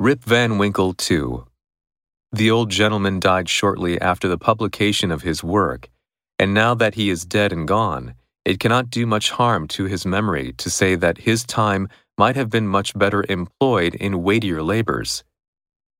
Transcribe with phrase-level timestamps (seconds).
[0.00, 1.44] Rip Van Winkle, 2.
[2.30, 5.90] The old gentleman died shortly after the publication of his work,
[6.38, 8.14] and now that he is dead and gone,
[8.44, 12.48] it cannot do much harm to his memory to say that his time might have
[12.48, 15.24] been much better employed in weightier labors.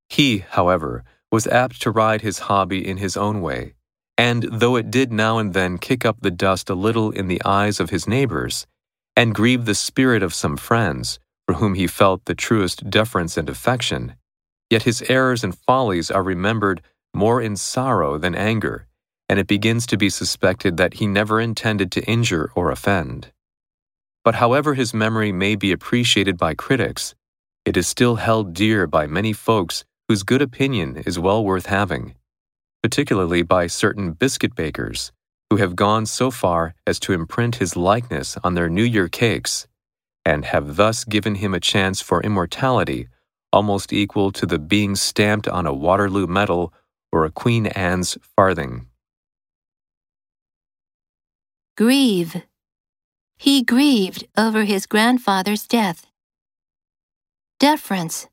[0.09, 1.03] He, however,
[1.33, 3.75] was apt to ride his hobby in his own way,
[4.17, 7.43] and though it did now and then kick up the dust a little in the
[7.45, 8.65] eyes of his neighbors,
[9.17, 11.19] and grieve the spirit of some friends,
[11.49, 14.15] for whom he felt the truest deference and affection,
[14.69, 16.83] yet his errors and follies are remembered
[17.15, 18.87] more in sorrow than anger,
[19.31, 23.33] and it begins to be suspected that he never intended to injure or offend.
[24.25, 27.15] But however his memory may be appreciated by critics,
[27.65, 32.15] it is still held dear by many folks whose good opinion is well worth having,
[32.83, 35.13] particularly by certain biscuit bakers
[35.49, 39.67] who have gone so far as to imprint his likeness on their New Year cakes
[40.29, 43.09] and have thus given him a chance for immortality
[43.53, 46.73] almost equal to the being stamped on a Waterloo medal
[47.11, 48.87] or a Queen Anne's farthing.
[51.77, 52.43] Grieve.
[53.39, 56.07] He grieved over his grandfather's death.
[57.59, 58.29] Deference.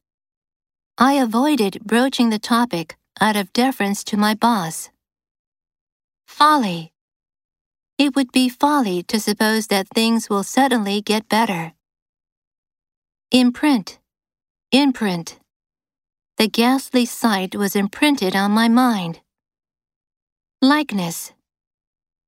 [0.97, 4.89] I avoided broaching the topic out of deference to my boss.
[6.27, 6.91] Folly.
[7.97, 11.73] It would be folly to suppose that things will suddenly get better.
[13.31, 13.97] Imprint.
[14.71, 15.39] Imprint.
[16.37, 19.19] The ghastly sight was imprinted on my mind.
[20.61, 21.33] Likeness.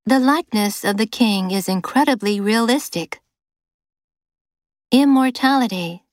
[0.06, 3.22] The likeness of the king is incredibly realistic.
[4.92, 6.04] Immortality.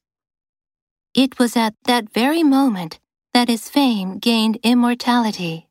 [1.14, 3.00] It was at that very moment
[3.32, 5.66] that his fame gained immortality.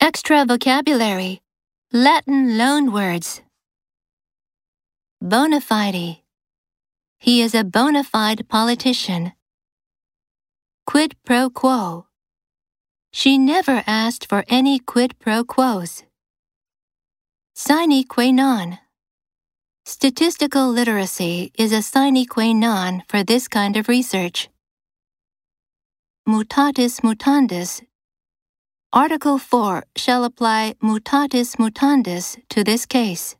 [0.00, 1.43] Extra vocabulary.
[1.96, 3.40] Latin loanwords.
[5.20, 6.22] Bona fide.
[7.20, 9.30] He is a bona fide politician.
[10.86, 12.06] Quid pro quo.
[13.12, 16.02] She never asked for any quid pro quos.
[17.54, 18.80] Sine qua non.
[19.84, 24.48] Statistical literacy is a sine qua non for this kind of research.
[26.26, 27.82] Mutatis mutandis
[28.94, 33.34] Article 4 shall apply mutatis mutandis to this case.